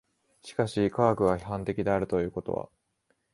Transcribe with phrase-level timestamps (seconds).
[0.41, 2.69] しかし科学が批判的であるということは